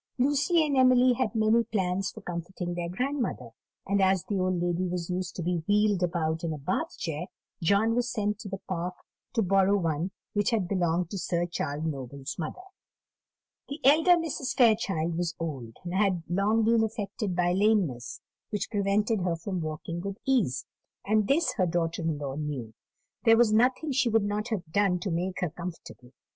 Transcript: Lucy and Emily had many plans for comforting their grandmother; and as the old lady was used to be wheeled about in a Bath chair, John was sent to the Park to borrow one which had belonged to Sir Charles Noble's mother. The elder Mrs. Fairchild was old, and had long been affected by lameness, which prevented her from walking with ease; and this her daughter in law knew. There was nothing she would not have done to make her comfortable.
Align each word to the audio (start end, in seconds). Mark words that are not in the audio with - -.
Lucy 0.17 0.65
and 0.65 0.75
Emily 0.75 1.13
had 1.13 1.35
many 1.35 1.63
plans 1.63 2.09
for 2.09 2.21
comforting 2.21 2.73
their 2.73 2.89
grandmother; 2.89 3.49
and 3.85 4.01
as 4.01 4.23
the 4.25 4.39
old 4.39 4.59
lady 4.59 4.87
was 4.87 5.11
used 5.11 5.35
to 5.35 5.43
be 5.43 5.61
wheeled 5.67 6.01
about 6.01 6.43
in 6.43 6.51
a 6.51 6.57
Bath 6.57 6.97
chair, 6.97 7.27
John 7.61 7.93
was 7.93 8.11
sent 8.11 8.39
to 8.39 8.49
the 8.49 8.57
Park 8.67 8.95
to 9.33 9.43
borrow 9.43 9.77
one 9.77 10.09
which 10.33 10.49
had 10.49 10.67
belonged 10.67 11.11
to 11.11 11.19
Sir 11.19 11.45
Charles 11.45 11.85
Noble's 11.85 12.35
mother. 12.39 12.63
The 13.69 13.79
elder 13.83 14.17
Mrs. 14.17 14.55
Fairchild 14.57 15.15
was 15.17 15.35
old, 15.39 15.77
and 15.83 15.93
had 15.93 16.23
long 16.27 16.63
been 16.63 16.83
affected 16.83 17.35
by 17.35 17.51
lameness, 17.53 18.21
which 18.49 18.71
prevented 18.71 19.19
her 19.21 19.35
from 19.35 19.61
walking 19.61 20.01
with 20.01 20.17
ease; 20.25 20.65
and 21.05 21.27
this 21.27 21.53
her 21.57 21.67
daughter 21.67 22.01
in 22.01 22.17
law 22.17 22.33
knew. 22.33 22.73
There 23.25 23.37
was 23.37 23.53
nothing 23.53 23.91
she 23.91 24.09
would 24.09 24.25
not 24.25 24.47
have 24.47 24.65
done 24.65 24.97
to 25.01 25.11
make 25.11 25.41
her 25.41 25.51
comfortable. 25.51 26.11